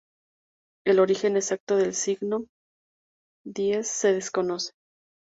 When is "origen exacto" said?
0.99-1.75